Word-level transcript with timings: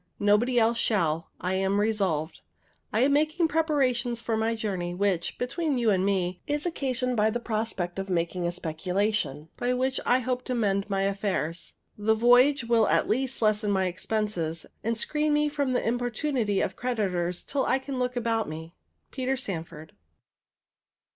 Nobody 0.19 0.57
else 0.59 0.79
shall, 0.79 1.29
I 1.39 1.53
am 1.53 1.79
resolved. 1.79 2.41
I 2.91 3.01
am 3.01 3.13
making 3.13 3.47
preparations 3.47 4.19
for 4.19 4.35
my 4.35 4.55
journey, 4.55 4.95
which, 4.95 5.37
between 5.37 5.77
you 5.77 5.91
and 5.91 6.03
me, 6.03 6.41
is 6.47 6.65
occasioned 6.65 7.15
by 7.15 7.29
the 7.29 7.39
prospect 7.39 7.99
of 7.99 8.09
making 8.09 8.47
a 8.47 8.51
speculation, 8.51 9.49
by 9.57 9.75
which 9.75 9.99
I 10.03 10.17
hope 10.17 10.43
to 10.45 10.55
mend 10.55 10.89
my 10.89 11.03
affairs. 11.03 11.75
The 11.99 12.15
voyage 12.15 12.63
will 12.63 12.87
at 12.87 13.07
least 13.07 13.43
lessen 13.43 13.69
my 13.69 13.85
expenses, 13.85 14.65
and 14.83 14.97
screen 14.97 15.33
me 15.33 15.49
from 15.49 15.73
the 15.73 15.87
importunity 15.87 16.61
of 16.61 16.75
creditors 16.75 17.43
till 17.43 17.67
I 17.67 17.77
can 17.77 17.99
look 17.99 18.15
about 18.15 18.49
me. 18.49 18.73
PETER 19.11 19.37
SANFORD. 19.37 19.93